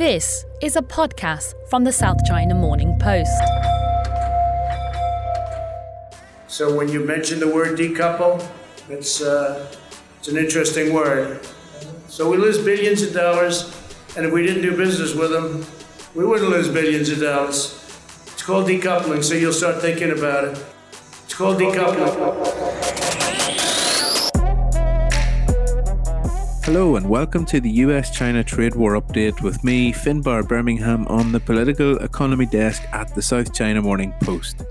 [0.00, 3.38] This is a podcast from the South China Morning Post.
[6.48, 8.42] So when you mention the word decouple,
[8.88, 9.70] it's, uh,
[10.18, 11.46] it's an interesting word.
[12.08, 13.76] So we lose billions of dollars,
[14.16, 15.66] and if we didn't do business with them,
[16.14, 17.74] we wouldn't lose billions of dollars.
[18.32, 20.64] It's called decoupling, so you'll start thinking about it.
[21.24, 22.59] It's called decoupling.
[26.72, 31.32] Hello and welcome to the US China trade war update with me, Finbarr Bermingham, on
[31.32, 34.62] the political economy desk at the South China Morning Post.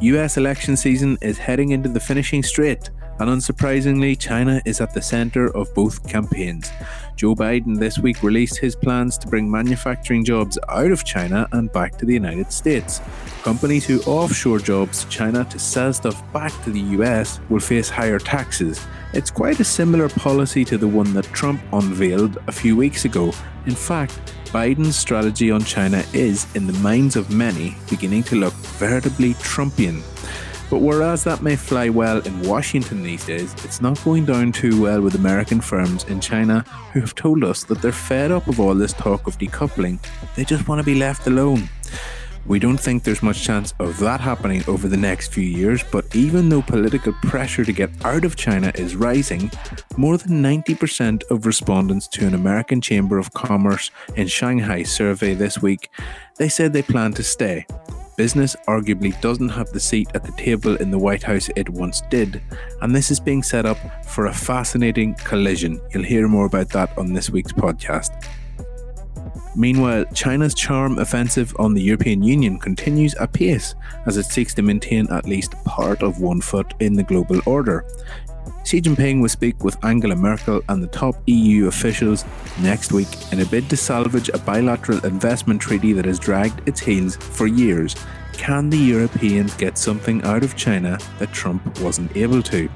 [0.00, 5.02] US election season is heading into the finishing straight, and unsurprisingly, China is at the
[5.02, 6.70] centre of both campaigns.
[7.20, 11.70] Joe Biden this week released his plans to bring manufacturing jobs out of China and
[11.70, 13.02] back to the United States.
[13.42, 17.90] Companies who offshore jobs to China to sell stuff back to the US will face
[17.90, 18.80] higher taxes
[19.12, 23.32] it's quite a similar policy to the one that Trump unveiled a few weeks ago.
[23.66, 28.54] In fact, Biden's strategy on China is, in the minds of many, beginning to look
[28.78, 30.00] veritably Trumpian.
[30.70, 34.80] But whereas that may fly well in Washington these days, it's not going down too
[34.80, 36.60] well with American firms in China
[36.92, 39.98] who have told us that they're fed up of all this talk of decoupling.
[40.36, 41.68] They just want to be left alone.
[42.46, 46.14] We don't think there's much chance of that happening over the next few years, but
[46.14, 49.50] even though political pressure to get out of China is rising,
[49.96, 55.60] more than 90% of respondents to an American Chamber of Commerce in Shanghai survey this
[55.60, 55.90] week,
[56.38, 57.66] they said they plan to stay.
[58.20, 62.02] Business arguably doesn't have the seat at the table in the White House it once
[62.10, 62.42] did,
[62.82, 65.80] and this is being set up for a fascinating collision.
[65.94, 68.10] You'll hear more about that on this week's podcast.
[69.56, 75.10] Meanwhile, China's charm offensive on the European Union continues apace as it seeks to maintain
[75.10, 77.86] at least part of one foot in the global order.
[78.70, 82.24] Xi Jinping will speak with Angela Merkel and the top EU officials
[82.60, 86.78] next week in a bid to salvage a bilateral investment treaty that has dragged its
[86.78, 87.96] heels for years.
[88.32, 92.70] Can the Europeans get something out of China that Trump wasn't able to?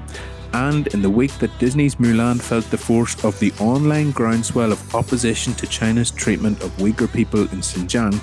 [0.51, 4.95] And in the week that Disney's Mulan felt the force of the online groundswell of
[4.95, 8.21] opposition to China's treatment of Uyghur people in Xinjiang,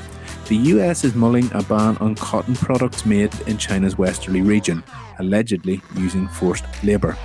[0.48, 4.84] the US is mulling a ban on cotton products made in China's westerly region,
[5.20, 7.16] allegedly using forced labour.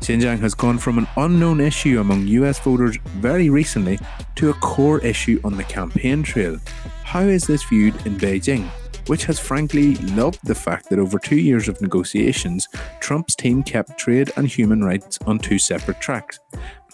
[0.00, 3.98] Xinjiang has gone from an unknown issue among US voters very recently
[4.36, 6.58] to a core issue on the campaign trail.
[7.04, 8.68] How is this viewed in Beijing?
[9.06, 12.68] which has frankly loved the fact that over two years of negotiations,
[13.00, 16.38] Trump's team kept trade and human rights on two separate tracks.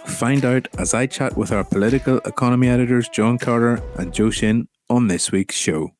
[0.04, 4.66] Find out as I chat with our political economy editors John Carter and Zhou Xin
[4.90, 5.90] on this week's show.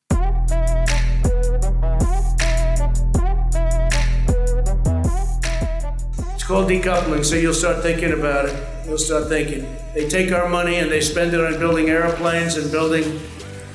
[6.43, 8.67] It's called decoupling, so you'll start thinking about it.
[8.85, 9.65] You'll start thinking.
[9.93, 13.21] They take our money and they spend it on building airplanes and building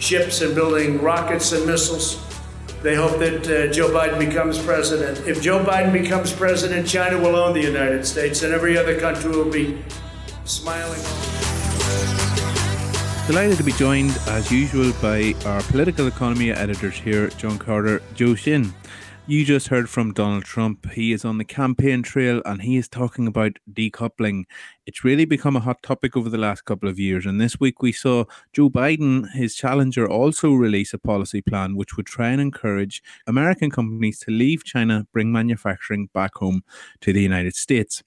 [0.01, 2.23] ships and building rockets and missiles.
[2.83, 5.27] They hope that uh, Joe Biden becomes president.
[5.27, 9.31] If Joe Biden becomes president, China will own the United States and every other country
[9.31, 9.83] will be
[10.45, 11.01] smiling.
[13.27, 18.35] Delighted to be joined, as usual, by our political economy editors here, John Carter, Zhou
[18.35, 18.75] Xin.
[19.29, 20.91] You just heard from Donald Trump.
[20.93, 24.45] He is on the campaign trail and he is talking about decoupling.
[24.87, 27.27] It's really become a hot topic over the last couple of years.
[27.27, 28.25] And this week we saw
[28.55, 33.71] Joe Biden, his challenger, also release a policy plan which would try and encourage American
[33.71, 36.63] companies to leave China, bring manufacturing back home
[37.03, 38.03] to the United States.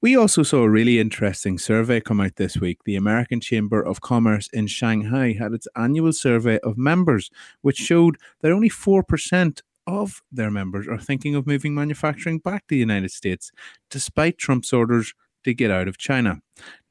[0.00, 2.80] We also saw a really interesting survey come out this week.
[2.84, 7.30] The American Chamber of Commerce in Shanghai had its annual survey of members,
[7.62, 12.74] which showed that only 4% of their members are thinking of moving manufacturing back to
[12.74, 13.50] the United States,
[13.90, 16.40] despite Trump's orders to get out of China.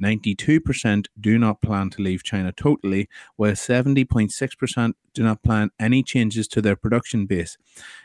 [0.02, 6.48] 92% do not plan to leave China totally, while 70.6% do not plan any changes
[6.50, 7.58] to their production base.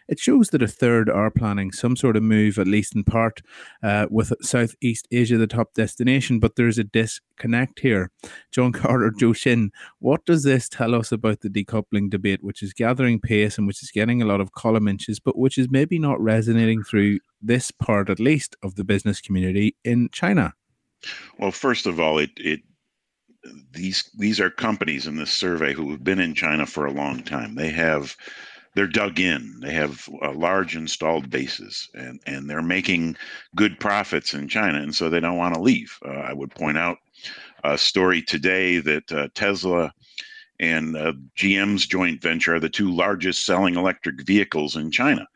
[0.09, 3.43] It shows that a third are planning some sort of move, at least in part,
[3.83, 8.11] uh, with Southeast Asia the top destination, but there's a disconnect here.
[8.53, 12.73] John Carter, Zhou Xin, what does this tell us about the decoupling debate, which is
[12.73, 15.99] gathering pace and which is getting a lot of column inches, but which is maybe
[15.99, 20.55] not resonating through this part, at least, of the business community in China?
[21.39, 22.61] Well, first of all, it it
[23.73, 27.23] these these are companies in this survey who have been in China for a long
[27.23, 27.55] time.
[27.55, 28.17] They have
[28.75, 29.59] they're dug in.
[29.61, 33.17] They have a large installed bases, and and they're making
[33.55, 35.99] good profits in China, and so they don't want to leave.
[36.05, 36.99] Uh, I would point out
[37.65, 39.93] a story today that uh, Tesla
[40.61, 45.27] and uh, GM's joint venture are the two largest selling electric vehicles in China,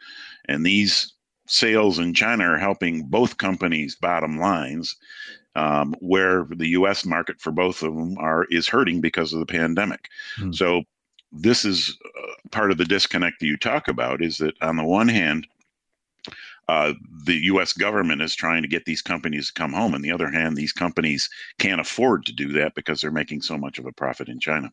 [0.46, 1.14] and these
[1.46, 4.96] sales in China are helping both companies' bottom lines
[5.54, 7.04] um, where the U.S.
[7.04, 10.08] market for both of them are is hurting because of the pandemic.
[10.38, 10.54] Mm.
[10.54, 10.82] So
[11.30, 14.22] this is uh, part of the disconnect that you talk about.
[14.22, 15.46] Is that on the one hand,
[16.68, 16.94] uh,
[17.24, 17.72] the U.S.
[17.72, 19.94] government is trying to get these companies to come home.
[19.94, 21.28] On the other hand, these companies
[21.58, 24.72] can't afford to do that because they're making so much of a profit in China.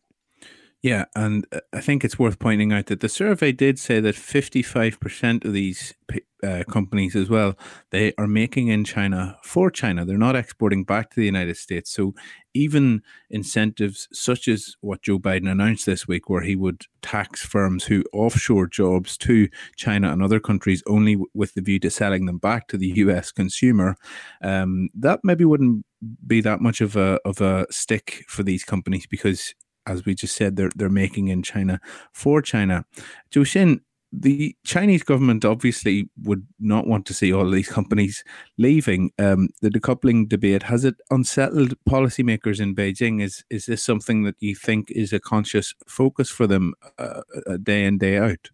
[0.82, 4.14] Yeah, and uh, I think it's worth pointing out that the survey did say that
[4.14, 5.92] 55% of these
[6.42, 7.56] uh, companies as well,
[7.90, 10.04] they are making in China for China.
[10.04, 11.90] They're not exporting back to the United States.
[11.90, 12.14] So
[12.54, 17.84] even incentives such as what Joe Biden announced this week, where he would tax firms
[17.84, 22.38] who offshore jobs to China and other countries only with the view to selling them
[22.38, 23.96] back to the US consumer,
[24.42, 25.84] um, that maybe wouldn't
[26.26, 29.54] be that much of a of a stick for these companies because
[29.86, 31.80] as we just said, they're they're making in China
[32.12, 32.84] for China.
[33.30, 33.80] Zhou Xin,
[34.12, 38.24] the Chinese government obviously would not want to see all these companies
[38.58, 39.12] leaving.
[39.18, 43.22] Um, the decoupling debate has it unsettled policymakers in Beijing?
[43.22, 47.56] Is is this something that you think is a conscious focus for them uh, uh
[47.58, 48.50] day in day out?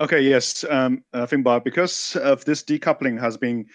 [0.00, 3.66] Okay, yes, um, I think, Bob, because of this decoupling has been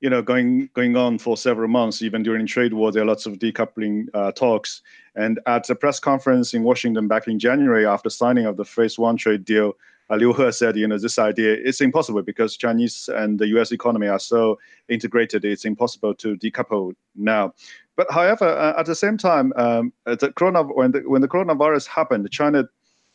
[0.00, 3.24] you know, going going on for several months, even during trade war, there are lots
[3.24, 4.82] of decoupling uh, talks.
[5.14, 8.98] And at a press conference in Washington back in January, after signing of the Phase
[8.98, 9.72] One trade deal,
[10.16, 13.72] Liu He said, you know, this idea is impossible because Chinese and the U.S.
[13.72, 14.58] economy are so
[14.88, 15.44] integrated.
[15.44, 17.54] It's impossible to decouple now.
[17.96, 21.86] But however, uh, at the same time, um, the corona when the when the coronavirus
[21.86, 22.68] happened, China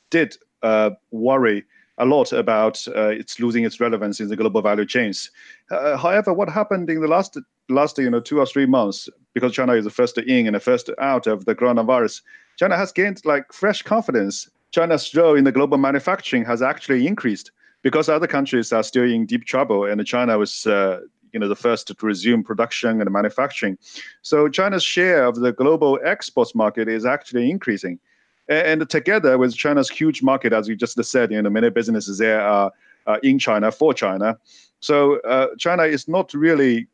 [0.10, 1.66] did uh, worry
[2.00, 5.30] a lot about uh, it's losing its relevance in the global value chains.
[5.70, 7.38] Uh, however, what happened in the last
[7.68, 10.60] last you know two or three months, because China is the first in and the
[10.60, 12.22] first out of the coronavirus,
[12.58, 14.50] China has gained like fresh confidence.
[14.72, 17.52] China's role in the global manufacturing has actually increased
[17.82, 20.68] because other countries are still in deep trouble, and China was.
[20.68, 21.02] Uh,
[21.32, 23.78] you know the first to resume production and manufacturing
[24.24, 28.00] so china's share of the global exports market is actually increasing
[28.50, 32.42] and together with China's huge market, as you just said, you know, many businesses there
[32.42, 32.72] are
[33.24, 34.38] in China for China.
[34.80, 36.88] So uh, China is not really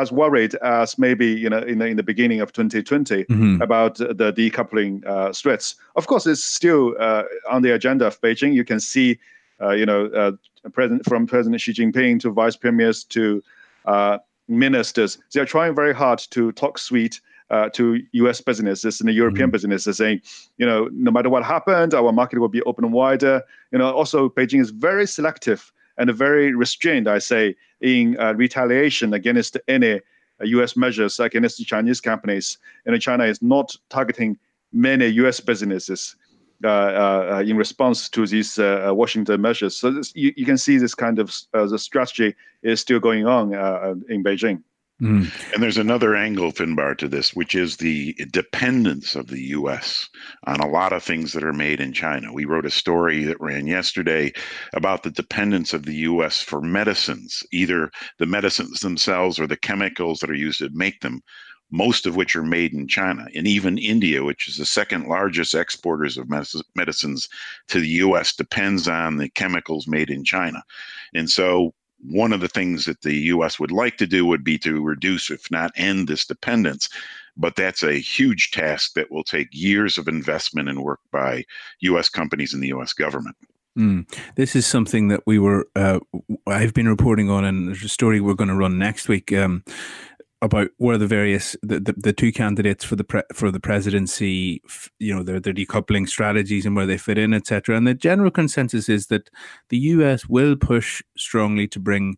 [0.00, 3.62] as worried as maybe you know in the, in the beginning of 2020 mm-hmm.
[3.62, 5.76] about the decoupling uh, threats.
[5.96, 8.54] Of course, it's still uh, on the agenda of Beijing.
[8.54, 9.18] You can see,
[9.60, 10.32] uh, you know, uh,
[10.70, 13.42] President from President Xi Jinping to vice premiers to
[13.86, 17.20] uh, ministers, they are trying very hard to talk sweet
[17.50, 18.40] uh, to U.S.
[18.40, 19.52] businesses and the European mm-hmm.
[19.52, 20.20] businesses, saying,
[20.58, 23.42] you know, no matter what happened, our market will be open and wider.
[23.72, 29.14] You know, also Beijing is very selective and very restrained, I say, in uh, retaliation
[29.14, 30.00] against any
[30.42, 30.76] U.S.
[30.76, 32.58] Uh, measures against Chinese companies.
[32.84, 34.38] And China is not targeting
[34.72, 35.40] many U.S.
[35.40, 36.16] businesses.
[36.64, 40.78] Uh, uh, in response to these uh, Washington measures, so this, you, you, can see
[40.78, 43.52] this kind of the strategy is still going on
[44.08, 44.62] in Beijing.
[45.00, 45.30] Mm.
[45.52, 50.08] And there's another angle, Finbarr, to this, which is the dependence of the U.S.
[50.46, 52.32] on a lot of things that are made in China.
[52.32, 54.32] We wrote a story that ran yesterday
[54.72, 56.40] about the dependence of the U.S.
[56.40, 61.20] for medicines, either the medicines themselves or the chemicals that are used to make them,
[61.70, 63.26] most of which are made in China.
[63.34, 66.30] And even India, which is the second largest exporters of
[66.74, 67.28] medicines
[67.68, 70.62] to the U.S., depends on the chemicals made in China.
[71.12, 73.58] And so one of the things that the U.S.
[73.58, 76.88] would like to do would be to reduce, if not end, this dependence.
[77.36, 81.44] But that's a huge task that will take years of investment and work by
[81.80, 82.08] U.S.
[82.08, 82.92] companies and the U.S.
[82.92, 83.36] government.
[83.76, 84.10] Mm.
[84.36, 86.00] This is something that we were, uh,
[86.46, 89.32] I've been reporting on, and there's a story we're going to run next week.
[89.32, 89.64] Um,
[90.42, 94.62] about where the various the, the, the, two candidates for the pre, for the presidency
[94.98, 98.30] you know their their decoupling strategies and where they fit in etc and the general
[98.30, 99.30] consensus is that
[99.70, 102.16] the US will push strongly to bring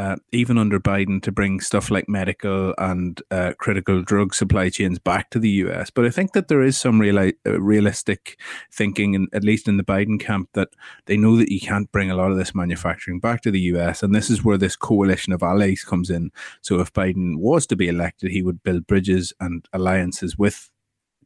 [0.00, 4.98] uh, even under Biden, to bring stuff like medical and uh, critical drug supply chains
[4.98, 5.90] back to the US.
[5.90, 8.40] But I think that there is some real, uh, realistic
[8.72, 10.70] thinking, in, at least in the Biden camp, that
[11.04, 14.02] they know that you can't bring a lot of this manufacturing back to the US.
[14.02, 16.30] And this is where this coalition of allies comes in.
[16.62, 20.70] So if Biden was to be elected, he would build bridges and alliances with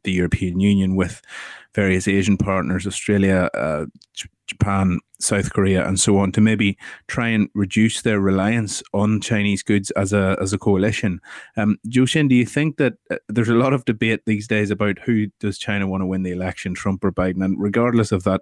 [0.05, 1.21] the European Union, with
[1.75, 3.85] various Asian partners, Australia, uh,
[4.47, 9.63] Japan, South Korea, and so on, to maybe try and reduce their reliance on Chinese
[9.63, 11.19] goods as a as a coalition.
[11.57, 14.99] Um, Xin, do you think that uh, there's a lot of debate these days about
[14.99, 17.43] who does China want to win the election, Trump or Biden?
[17.43, 18.41] And regardless of that,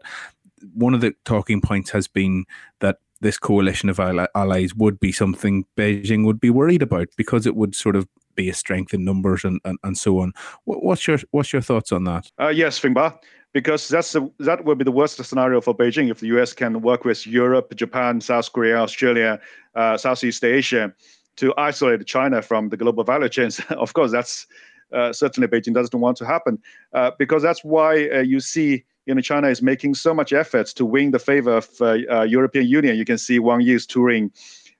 [0.73, 2.45] one of the talking points has been
[2.79, 7.55] that this coalition of allies would be something Beijing would be worried about because it
[7.55, 10.33] would sort of be a strength in numbers and, and, and so on.
[10.65, 12.31] What's your what's your thoughts on that?
[12.39, 13.17] Uh, yes, Finbarr,
[13.53, 16.53] because that's the, that would be the worst scenario for Beijing if the U.S.
[16.53, 19.39] can work with Europe, Japan, South Korea, Australia,
[19.75, 20.93] uh, Southeast Asia.
[21.37, 23.59] to isolate China from the global value chains.
[23.69, 24.47] of course, that's
[24.91, 26.59] uh, certainly Beijing doesn't want to happen
[26.93, 30.73] uh, because that's why uh, you see you know China is making so much efforts
[30.73, 32.95] to win the favor of uh, uh, European Union.
[32.95, 34.31] You can see Wang Yi is touring,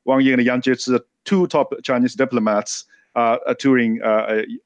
[0.05, 2.85] Wang Yi and Yang Jiechi, the two top Chinese diplomats.
[3.15, 3.99] Uh, touring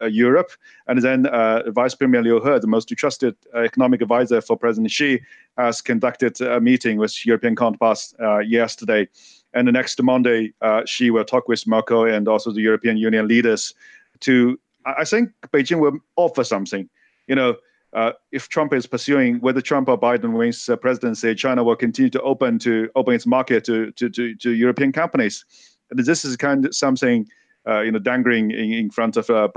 [0.07, 0.51] Europe,
[0.87, 1.27] and then
[1.73, 5.21] Vice Premier Liu He, the most trusted economic advisor for President Xi,
[5.57, 9.09] has conducted a meeting with European counterparts yesterday.
[9.53, 10.53] And the next Monday,
[10.85, 13.73] Xi will talk with Merkel and also the European Union leaders
[14.21, 16.89] to I think Beijing will offer something.
[17.27, 17.55] You know,
[17.93, 22.09] uh, if Trump is pursuing whether Trump or Biden wins the presidency, China will continue
[22.11, 25.45] to open to open its market to to to, to European companies.
[25.89, 27.27] And this is kind of something
[27.67, 29.47] uh, you know dangling in, in front of uh,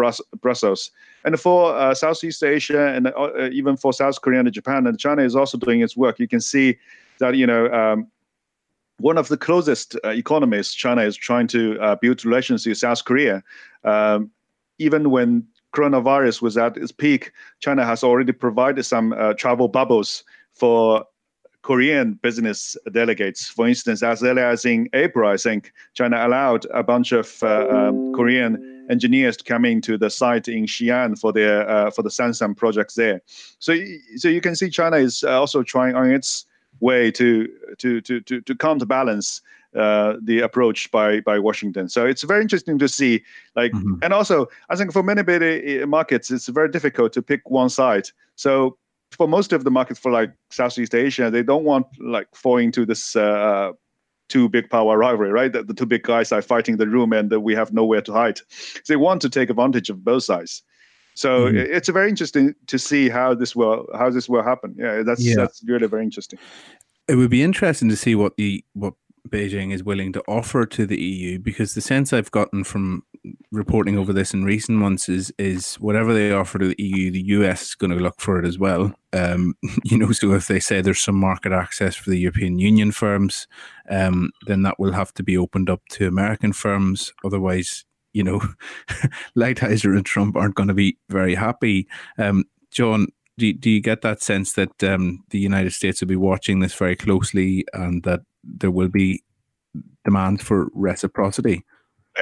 [0.41, 0.91] Brussels.
[1.25, 5.23] And for uh, Southeast Asia and uh, even for South Korea and Japan and China
[5.23, 6.19] is also doing its work.
[6.19, 6.79] You can see
[7.19, 7.71] that you know.
[7.73, 8.09] Um,
[8.99, 13.43] one of the closest uh, economies, China is trying to build relations with South Korea.
[13.83, 14.31] Um,
[14.79, 20.25] even when coronavirus was at its peak, China has already provided some uh, travel bubbles
[20.53, 21.05] for
[21.63, 23.49] Korean business delegates.
[23.49, 27.69] For instance, as early as in April, I think China allowed a bunch of uh,
[27.69, 32.09] um, Korean engineers to come into the site in Xi'an for their uh, for the
[32.09, 33.21] Samsung projects there.
[33.59, 33.77] So,
[34.17, 36.47] so you can see China is also trying on its
[36.81, 37.49] way to
[37.79, 39.43] to to to, to counterbalance
[39.77, 41.89] uh, the approach by by Washington.
[41.89, 43.23] So it's very interesting to see.
[43.55, 43.97] Like, mm-hmm.
[44.03, 48.09] and also I think for many big markets, it's very difficult to pick one side.
[48.35, 48.77] So
[49.11, 52.87] for most of the markets for like Southeast Asia, they don't want like falling to
[52.87, 53.17] this.
[53.17, 53.73] Uh,
[54.29, 55.53] two big power rivalry, right?
[55.53, 58.13] That the, two big guys are fighting the room, and that we have nowhere to
[58.13, 58.39] hide.
[58.39, 60.63] So they want to take advantage of both sides.
[61.15, 61.57] So mm-hmm.
[61.57, 64.75] it's very interesting to see how this will how this will happen.
[64.79, 65.35] Yeah, that's yeah.
[65.37, 66.39] that's really very interesting.
[67.09, 68.95] It would be interesting to see what the what
[69.29, 73.05] Beijing is willing to offer to the EU because the sense I've gotten from
[73.53, 77.27] reporting over this in recent months is is whatever they offer to the EU, the
[77.29, 78.93] US is going to look for it as well.
[79.13, 82.93] Um, you know, so if they say there's some market access for the European Union
[82.93, 83.47] firms,
[83.89, 87.13] um, then that will have to be opened up to American firms.
[87.25, 88.41] Otherwise, you know,
[89.37, 91.89] Lighthizer and Trump aren't going to be very happy.
[92.19, 93.09] Um, John,
[93.39, 96.75] do, do you get that sense that um, the United States will be watching this
[96.75, 99.23] very closely and that there will be
[100.05, 101.65] demand for reciprocity.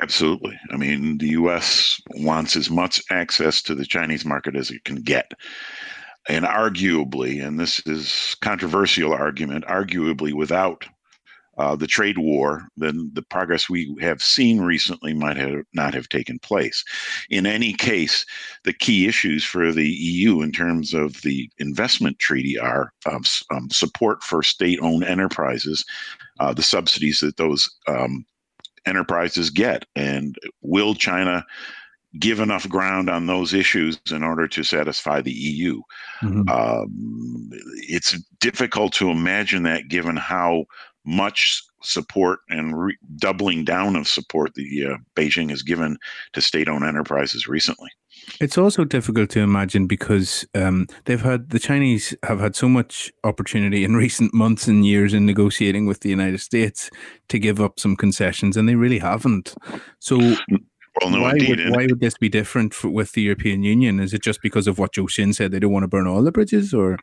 [0.00, 0.58] Absolutely.
[0.70, 2.00] I mean, the U.S.
[2.16, 5.32] wants as much access to the Chinese market as it can get.
[6.28, 10.84] And arguably, and this is controversial argument, arguably without
[11.58, 16.08] uh, the trade war, then the progress we have seen recently might have not have
[16.08, 16.84] taken place.
[17.30, 18.24] In any case,
[18.64, 23.68] the key issues for the EU in terms of the investment treaty are um, um,
[23.70, 25.84] support for state-owned enterprises,
[26.38, 28.24] uh, the subsidies that those um,
[28.86, 31.44] enterprises get, and will China
[32.18, 35.80] give enough ground on those issues in order to satisfy the EU.
[36.22, 36.48] Mm-hmm.
[36.48, 37.50] Um,
[37.88, 40.64] it's difficult to imagine that given how
[41.08, 45.96] much support and re- doubling down of support the uh, Beijing has given
[46.34, 47.88] to state-owned enterprises recently.
[48.40, 53.10] It's also difficult to imagine because um, they've had the Chinese have had so much
[53.24, 56.90] opportunity in recent months and years in negotiating with the United States
[57.30, 59.54] to give up some concessions, and they really haven't.
[60.00, 60.36] So
[61.00, 61.58] well, no, why, indeed.
[61.58, 64.00] Would, why would this be different for, with the European Union?
[64.00, 65.52] Is it just because of what Zhou Xin said?
[65.52, 66.98] They don't want to burn all the bridges, or?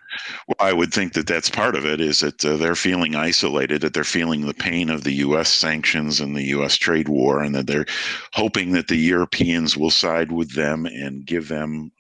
[0.47, 2.01] Well, I would think that that's part of it.
[2.01, 5.49] Is that uh, they're feeling isolated, that they're feeling the pain of the U.S.
[5.49, 6.75] sanctions and the U.S.
[6.75, 7.85] trade war, and that they're
[8.33, 11.91] hoping that the Europeans will side with them and give them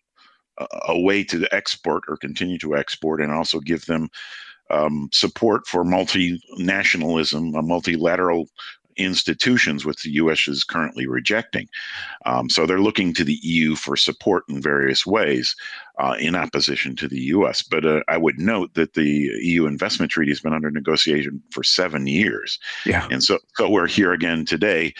[0.57, 4.09] a, a way to export or continue to export, and also give them
[4.69, 8.47] um, support for multinationalism, a multilateral
[8.97, 10.47] institutions, which the U.S.
[10.47, 11.67] is currently rejecting.
[12.25, 15.55] Um, so they're looking to the EU for support in various ways
[15.97, 17.61] uh, in opposition to the U.S.
[17.61, 21.63] But uh, I would note that the EU investment treaty has been under negotiation for
[21.63, 22.59] seven years.
[22.85, 23.07] Yeah.
[23.11, 24.93] And so, so we're here again today.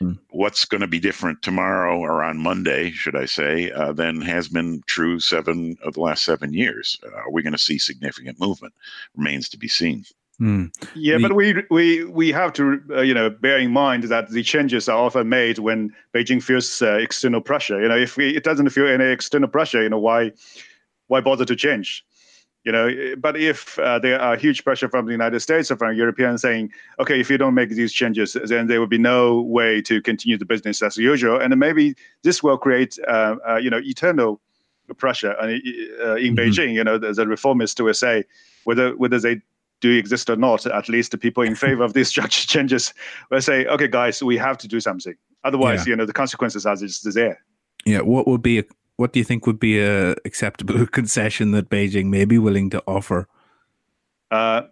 [0.00, 0.12] Hmm.
[0.30, 4.48] What's going to be different tomorrow or on Monday, should I say, uh, than has
[4.48, 6.98] been true seven of the last seven years?
[7.04, 8.72] Uh, are we going to see significant movement?
[9.14, 10.04] Remains to be seen.
[10.40, 10.72] Mm.
[10.94, 14.30] Yeah, the, but we we we have to uh, you know bear in mind that
[14.30, 17.80] the changes are often made when Beijing feels uh, external pressure.
[17.80, 20.32] You know, if we, it doesn't feel any external pressure, you know, why
[21.08, 22.04] why bother to change?
[22.64, 25.96] You know, but if uh, there are huge pressure from the United States or from
[25.96, 29.80] Europeans saying, okay, if you don't make these changes, then there will be no way
[29.82, 33.80] to continue the business as usual, and maybe this will create uh, uh, you know
[33.82, 34.40] eternal
[34.96, 36.34] pressure uh, in mm-hmm.
[36.34, 36.72] Beijing.
[36.72, 38.24] You know, the reformists will say
[38.64, 39.40] whether whether they
[39.80, 42.94] do exist or not, at least the people in favor of these structure changes
[43.30, 45.14] will say, okay, guys, we have to do something.
[45.44, 45.90] Otherwise, yeah.
[45.90, 47.42] you know, the consequences are just there.
[47.84, 48.00] Yeah.
[48.00, 48.64] What would be a
[48.96, 52.82] what do you think would be a acceptable concession that Beijing may be willing to
[52.86, 53.26] offer?
[54.30, 54.62] Uh,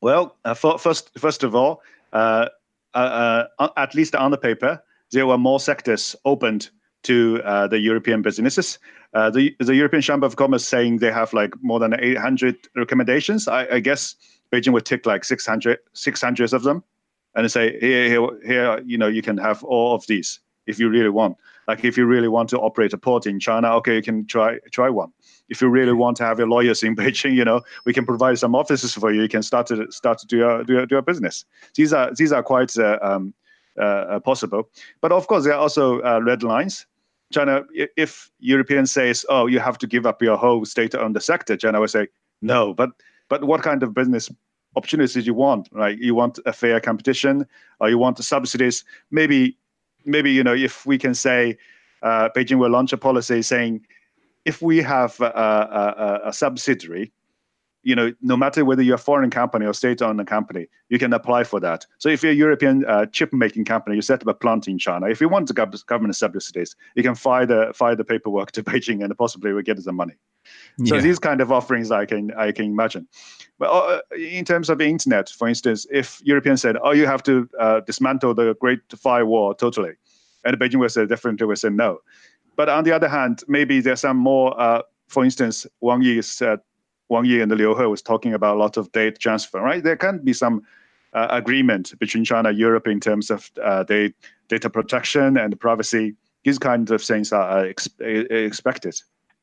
[0.00, 1.80] well, uh, for, first first of all,
[2.12, 2.48] uh,
[2.94, 6.70] uh, uh at least on the paper, there were more sectors opened
[7.04, 8.80] to uh, the European businesses.
[9.12, 13.48] The the European Chamber of Commerce saying they have like more than 800 recommendations.
[13.48, 14.14] I, I guess
[14.52, 16.82] Beijing would take like 600, 600 of them
[17.34, 20.88] and say here, here, here, you know, you can have all of these if you
[20.88, 21.36] really want.
[21.68, 24.58] Like if you really want to operate a port in China, okay, you can try
[24.72, 25.12] try one.
[25.48, 28.38] If you really want to have your lawyers in Beijing, you know, we can provide
[28.38, 29.22] some offices for you.
[29.22, 31.44] You can start to start to do your do your, do your business.
[31.74, 33.34] These are these are quite uh, um,
[33.78, 34.68] uh, possible.
[35.00, 36.86] But of course, there are also uh, red lines.
[37.32, 37.62] China,
[37.96, 41.88] if European says, "Oh, you have to give up your whole state-owned sector," China will
[41.88, 42.08] say,
[42.42, 42.90] "No." But
[43.28, 44.30] but what kind of business
[44.76, 45.68] opportunities you want?
[45.72, 45.98] Right?
[45.98, 47.46] You want a fair competition,
[47.80, 48.84] or you want the subsidies?
[49.10, 49.56] Maybe
[50.04, 51.56] maybe you know if we can say
[52.02, 53.86] uh, Beijing will launch a policy saying
[54.44, 57.12] if we have a, a, a, subsidiary,
[57.82, 61.44] you know, no matter whether you're a foreign company or state-owned company, you can apply
[61.44, 61.86] for that.
[61.98, 65.08] So if you're a European uh, chip-making company, you set up a plant in China.
[65.08, 69.02] If you want to government subsidies, you can file the file the paperwork to Beijing
[69.02, 70.14] and possibly we get some money.
[70.84, 71.00] So yeah.
[71.00, 73.06] these kind of offerings I can I can imagine.
[73.58, 77.22] But uh, in terms of the internet, for instance, if Europeans said, "Oh, you have
[77.24, 79.92] to uh, dismantle the Great Firewall totally,"
[80.44, 81.98] and Beijing will say definitely will say no.
[82.56, 84.58] But on the other hand, maybe there's some more.
[84.58, 86.60] Uh, for instance, Wang Yi said,
[87.10, 89.60] Wang Yi and Liu He was talking about a lot of data transfer.
[89.60, 89.82] Right?
[89.82, 90.62] There can be some
[91.12, 96.14] uh, agreement between China and Europe in terms of uh, data protection and privacy.
[96.44, 99.00] These kinds of things are ex- expected.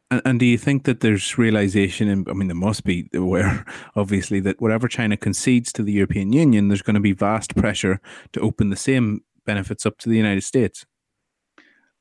[0.09, 3.65] And, and, do you think that there's realization, and I mean, there must be aware,
[3.95, 7.99] obviously, that whatever China concedes to the European Union, there's going to be vast pressure
[8.31, 10.85] to open the same benefits up to the United States?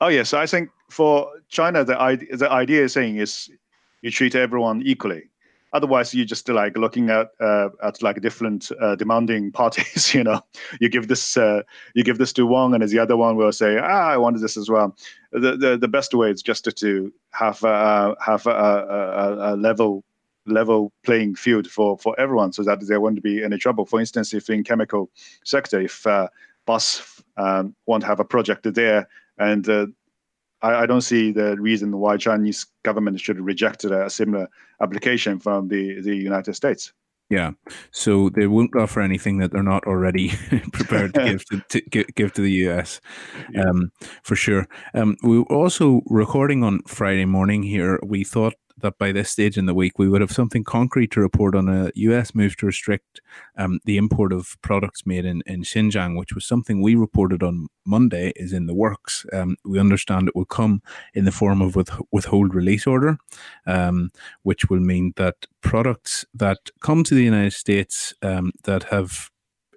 [0.02, 0.34] Oh, yes.
[0.34, 3.50] I think for China, the idea, the idea is saying is
[4.02, 5.30] you treat everyone equally.
[5.72, 10.14] Otherwise, you're just like looking at uh, at like different uh, demanding parties.
[10.14, 10.40] you know,
[10.80, 11.62] you give this uh,
[11.94, 14.40] you give this to one, and as the other one will say, "Ah, I wanted
[14.40, 14.96] this as well."
[15.32, 19.56] The the, the best way is just to, to have uh, have a, a, a,
[19.56, 20.04] level
[20.46, 23.86] level playing field for for everyone, so that there won't be any trouble.
[23.86, 25.10] For instance, if in chemical
[25.44, 26.28] sector, if uh,
[26.66, 29.86] BASF um, want to have a project there, and uh,
[30.62, 34.48] I, I, don't see the reason why Chinese government should reject a similar
[34.80, 36.92] application from the, the United States.
[37.28, 37.52] Yeah,
[37.90, 40.28] so they won't offer anything that they're not already
[40.72, 43.00] prepared to give to, to, give to the US,
[43.58, 43.90] um,
[44.22, 44.68] for sure.
[44.94, 47.98] Um, we were also recording on Friday morning here.
[48.04, 51.20] We thought that by this stage in the week we would have something concrete to
[51.20, 53.20] report on a US move to restrict
[53.56, 57.68] um, the import of products made in, in Xinjiang, which was something we reported on
[57.84, 59.24] Monday is in the works.
[59.32, 60.82] Um, we understand it will come
[61.14, 63.18] in the form of with, withhold release order,
[63.66, 64.10] um,
[64.42, 69.30] which will mean that products that come to the United States um, that have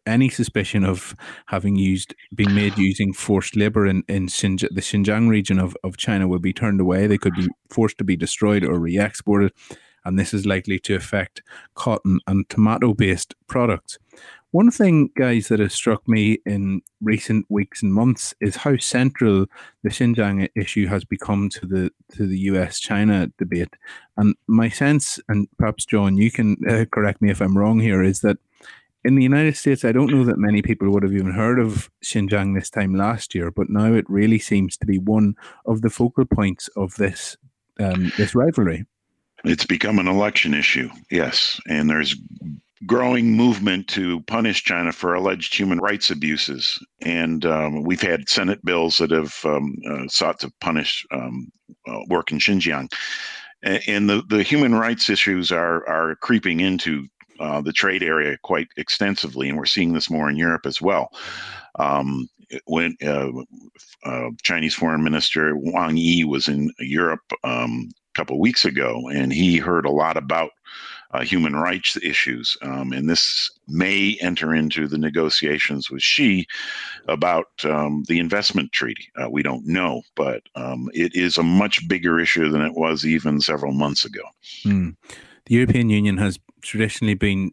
[0.06, 1.16] any suspicion of
[1.48, 5.98] having used being made using forced labor in, in Xinjiang, the Xinjiang region of, of
[5.98, 7.08] China will be turned away.
[7.08, 9.52] They could be forced to be destroyed or re exported.
[10.06, 11.44] And this is likely to affect
[11.76, 13.98] cotton and tomato based products.
[14.52, 19.46] One thing, guys, that has struck me in recent weeks and months is how central
[19.84, 23.76] the Xinjiang issue has become to the to the U.S.-China debate.
[24.18, 28.02] And my sense, and perhaps John, you can uh, correct me if I'm wrong here,
[28.02, 28.38] is that
[29.06, 31.90] in the United States, I don't know that many people would have even heard of
[32.04, 35.36] Xinjiang this time last year, but now it really seems to be one
[35.66, 37.38] of the focal points of this
[37.80, 38.86] um, this rivalry.
[39.46, 42.14] It's become an election issue, yes, and there's
[42.86, 48.64] growing movement to punish China for alleged human rights abuses, and um, we've had Senate
[48.66, 51.50] bills that have um, uh, sought to punish um,
[51.88, 52.92] uh, work in Xinjiang,
[53.64, 57.08] and the the human rights issues are are creeping into
[57.40, 61.12] uh, the trade area quite extensively, and we're seeing this more in Europe as well.
[61.76, 62.30] Um,
[62.66, 63.30] when uh,
[64.06, 69.32] uh, Chinese Foreign Minister Wang Yi was in Europe um, a couple weeks ago, and
[69.32, 70.52] he heard a lot about
[71.12, 76.46] uh, human rights issues, um, and this may enter into the negotiations with Xi
[77.08, 79.10] about um, the investment treaty.
[79.20, 83.06] Uh, we don't know, but um, it is a much bigger issue than it was
[83.06, 84.22] even several months ago.
[84.64, 84.96] Mm.
[85.46, 87.52] The European Union has traditionally been,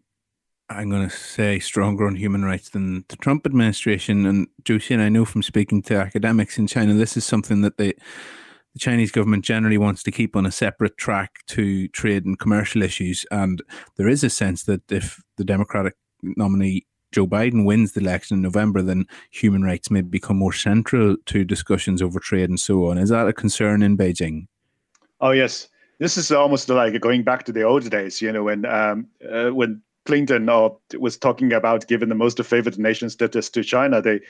[0.68, 4.26] I'm going to say, stronger on human rights than the Trump administration.
[4.26, 7.76] And Zhou Xin, I know from speaking to academics in China, this is something that
[7.76, 7.92] they,
[8.74, 12.82] the Chinese government generally wants to keep on a separate track to trade and commercial
[12.82, 13.24] issues.
[13.30, 13.62] And
[13.96, 18.42] there is a sense that if the Democratic nominee Joe Biden wins the election in
[18.42, 22.98] November, then human rights may become more central to discussions over trade and so on.
[22.98, 24.48] Is that a concern in Beijing?
[25.20, 28.20] Oh yes, this is almost like going back to the old days.
[28.20, 32.78] You know, when um, uh, when Clinton or was talking about giving the most favored
[32.78, 34.20] nation status to China, they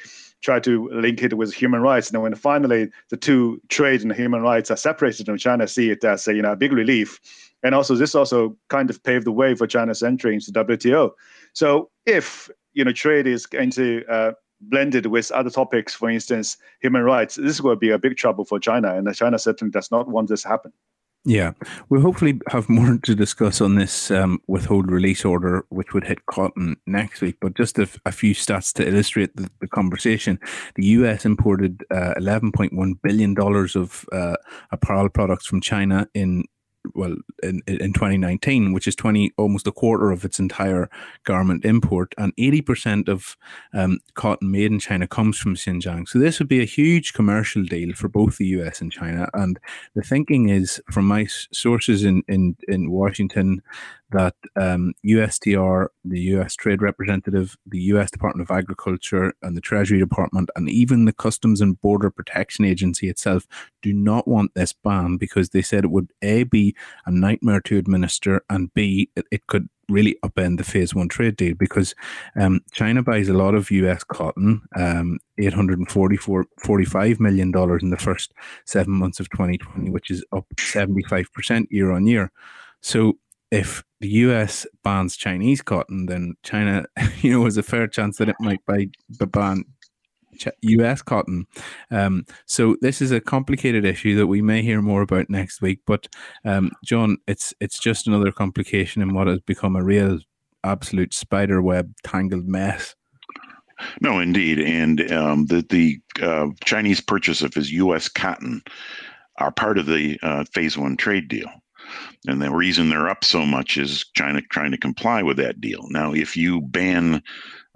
[0.42, 2.10] try to link it with human rights.
[2.10, 6.26] And when finally the two trade and human rights are separated, China see it as
[6.26, 7.20] a you know a big relief.
[7.62, 11.12] And also, this also kind of paved the way for China's entry into WTO.
[11.52, 16.58] So, if you know trade is going to uh, blended with other topics, for instance,
[16.80, 20.08] human rights, this will be a big trouble for China, and China certainly does not
[20.08, 20.72] want this to happen.
[21.28, 21.54] Yeah,
[21.88, 26.24] we'll hopefully have more to discuss on this um, withhold release order, which would hit
[26.26, 27.38] cotton next week.
[27.40, 30.38] But just a, few stats to illustrate the, the conversation:
[30.76, 31.24] the U.S.
[31.24, 32.70] imported uh, 11.1
[33.02, 34.36] billion dollars of uh,
[34.70, 36.44] apparel products from China in
[36.94, 40.88] well in, in 2019 which is 20 almost a quarter of its entire
[41.24, 43.36] garment import and 80% of
[43.72, 46.08] um, cotton made in china comes from xinjiang.
[46.08, 49.28] So this would be a huge commercial deal for both the us and china.
[49.34, 49.58] And
[49.94, 53.62] the thinking is from my sources in in, in washington
[54.10, 59.98] that um, USTR, the US Trade Representative, the US Department of Agriculture, and the Treasury
[59.98, 63.46] Department, and even the Customs and Border Protection Agency itself
[63.82, 67.78] do not want this ban because they said it would A, be a nightmare to
[67.78, 71.94] administer, and B, it, it could really upend the phase one trade deal because
[72.38, 78.32] um, China buys a lot of US cotton, um, $844 million in the first
[78.64, 82.32] seven months of 2020, which is up 75% year on year.
[82.80, 83.18] So
[83.56, 86.84] if the US bans Chinese cotton, then China,
[87.22, 89.64] you know, has a fair chance that it might buy ban
[90.60, 91.46] US cotton.
[91.90, 95.80] Um, so this is a complicated issue that we may hear more about next week.
[95.86, 96.08] But
[96.44, 100.18] um, John, it's it's just another complication in what has become a real
[100.62, 102.94] absolute spider web tangled mess.
[104.00, 108.08] No, indeed, and um, the the uh, Chinese purchase of his U.S.
[108.08, 108.62] cotton
[109.38, 111.48] are part of the uh, phase one trade deal.
[112.26, 115.86] And the reason they're up so much is China trying to comply with that deal.
[115.90, 117.22] Now, if you ban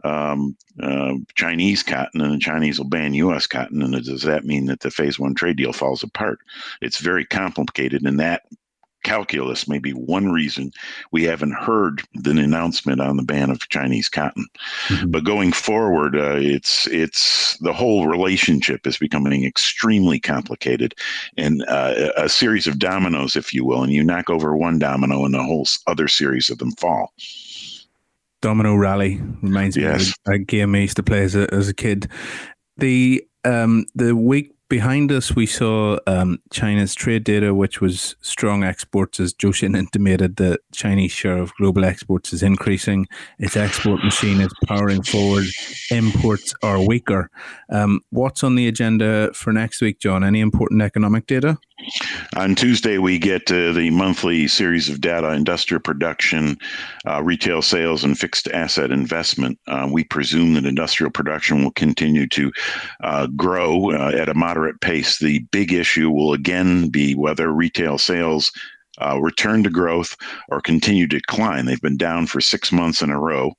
[0.04, 3.46] um, uh, Chinese cotton and the Chinese will ban U.S.
[3.46, 6.38] cotton, and does that mean that the phase one trade deal falls apart?
[6.80, 8.42] It's very complicated, and that
[9.02, 10.72] calculus may be one reason
[11.10, 14.46] we haven't heard the announcement on the ban of Chinese cotton.
[14.88, 15.10] Mm-hmm.
[15.10, 20.94] But going forward, uh, it's it's the whole relationship is becoming extremely complicated,
[21.36, 25.24] and uh, a series of dominoes, if you will, and you knock over one domino,
[25.24, 27.12] and the whole other series of them fall.
[28.40, 30.14] Domino Rally reminds yes.
[30.26, 32.08] me of a game I used to play as a, as a kid.
[32.78, 38.64] The um, the week behind us, we saw um, China's trade data, which was strong
[38.64, 40.36] exports, as Xin intimated.
[40.36, 43.06] The Chinese share of global exports is increasing.
[43.38, 45.44] Its export machine is powering forward.
[45.90, 47.28] Imports are weaker.
[47.70, 50.24] Um, what's on the agenda for next week, John?
[50.24, 51.58] Any important economic data?
[52.36, 56.58] On Tuesday, we get uh, the monthly series of data industrial production,
[57.06, 59.58] uh, retail sales, and fixed asset investment.
[59.66, 62.52] Uh, we presume that industrial production will continue to
[63.02, 65.18] uh, grow uh, at a moderate pace.
[65.18, 68.52] The big issue will again be whether retail sales
[69.00, 70.16] uh, return to growth
[70.48, 71.64] or continue to decline.
[71.64, 73.52] They've been down for six months in a row,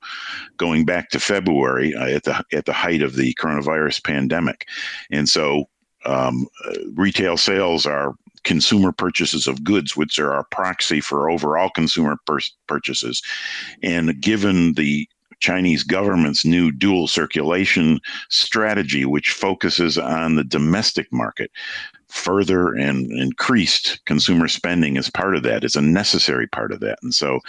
[0.56, 4.66] going back to February uh, at the at the height of the coronavirus pandemic,
[5.10, 5.64] and so
[6.04, 6.46] um,
[6.94, 12.40] retail sales are consumer purchases of goods, which are our proxy for overall consumer pur-
[12.66, 13.22] purchases.
[13.82, 15.08] And given the
[15.42, 18.00] Chinese government's new dual circulation
[18.30, 21.50] strategy, which focuses on the domestic market,
[22.08, 26.98] further and increased consumer spending as part of that is a necessary part of that.
[27.02, 27.40] And so,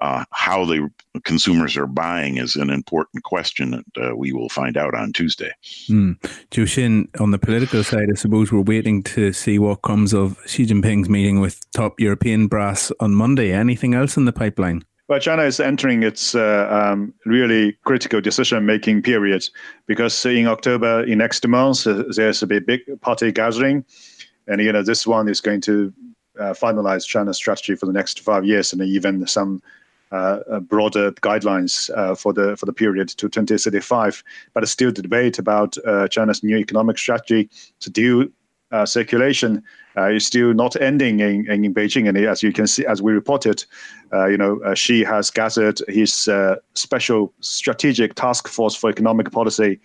[0.00, 0.88] uh, how the
[1.24, 5.50] consumers are buying is an important question that uh, we will find out on Tuesday.
[5.88, 6.18] Mm.
[6.50, 10.64] Xin, on the political side, I suppose we're waiting to see what comes of Xi
[10.64, 13.52] Jinping's meeting with top European brass on Monday.
[13.52, 14.84] Anything else in the pipeline?
[15.06, 19.46] Well, China is entering its uh, um, really critical decision-making period
[19.86, 23.84] because in October, in next month, uh, there's a big party gathering,
[24.48, 25.92] and you know this one is going to
[26.40, 29.60] uh, finalize China's strategy for the next five years, and even some
[30.10, 34.24] uh, uh, broader guidelines for the for the period to 2035.
[34.54, 35.76] But it's still, the debate about
[36.10, 38.26] China's new economic strategy to deal
[38.72, 39.62] uh, circulation
[39.96, 42.08] uh, is still not ending in, in Beijing.
[42.08, 43.64] And as you can see, as we reported,
[44.12, 49.30] uh, you know, uh, Xi has gathered his uh, special strategic task force for economic
[49.30, 49.80] policy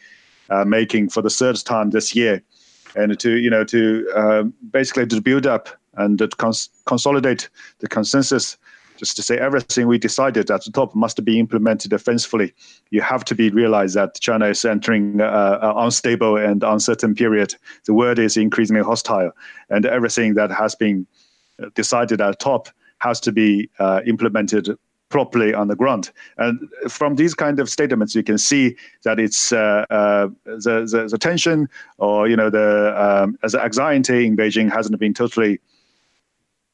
[0.50, 2.42] uh, making for the third time this year,
[2.96, 8.58] and to you know to basically to build up and to cons- consolidate the consensus
[9.00, 12.54] just to say everything we decided at the top must be implemented defensively.
[12.92, 17.56] You have to be realized that China is entering an unstable and uncertain period.
[17.86, 19.32] The world is increasingly hostile,
[19.70, 21.08] and everything that has been
[21.76, 22.68] decided at top
[23.00, 26.12] has to be uh, implemented properly on the ground.
[26.38, 31.08] And from these kind of statements, you can see that it's uh, uh, the, the,
[31.10, 35.60] the tension or you know the um, as anxiety in Beijing hasn't been totally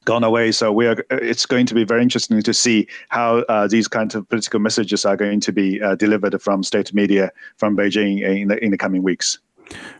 [0.05, 0.51] gone away.
[0.51, 1.03] So we are.
[1.09, 5.05] It's going to be very interesting to see how uh, these kinds of political messages
[5.05, 8.77] are going to be uh, delivered from state media from Beijing in the in the
[8.77, 9.39] coming weeks.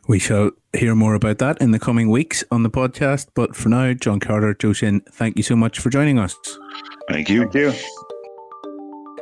[0.08, 3.30] We shall hear more about that in the coming weeks on the podcast.
[3.34, 6.36] But for now, John Carter, Zhou Xin, thank you so much for joining us.
[7.10, 7.50] Thank you.
[7.50, 7.74] Thank you.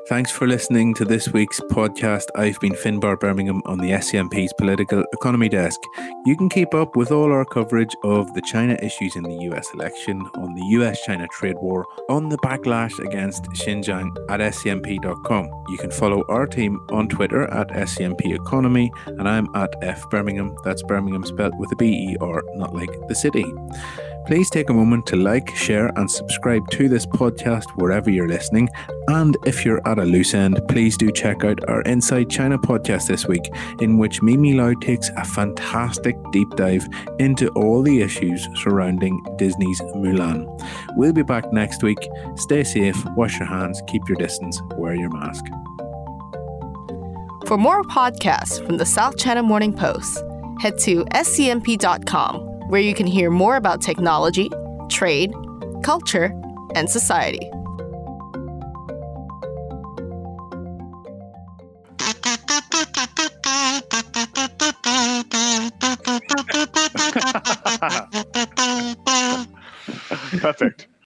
[0.08, 2.26] Thanks for listening to this week's podcast.
[2.36, 5.80] I've been Finbarr Bermingham on the SCMP's political economy desk.
[6.26, 9.74] You can keep up with all our coverage of the China issues in the US
[9.74, 15.50] election, on the US China trade war, on the backlash against Xinjiang at scmp.com.
[15.70, 20.58] You can follow our team on Twitter at SCMP Economy, and I'm at F Bermingham.
[20.66, 23.46] That's Bermingham spelled with a B E R, not like the city.
[24.26, 28.70] Please take a moment to like, share, and subscribe to this podcast wherever you're listening.
[29.10, 33.08] And if you're at a loose end, please do check out our Inside China podcast
[33.08, 33.50] this week,
[33.82, 36.88] in which Mimi Lau takes a fantastic deep dive
[37.20, 40.48] into all the issues surrounding Disney's Mulan.
[40.96, 42.08] We'll be back next week.
[42.36, 45.46] Stay safe, wash your hands, keep your distance, wear your mask.
[47.46, 50.24] For more podcasts from the South China Morning Post,
[50.62, 54.50] head to scmp.com where you can hear more about technology,
[54.90, 55.32] trade,
[55.84, 56.34] culture,
[56.74, 57.48] and society.
[70.42, 70.88] Perfect.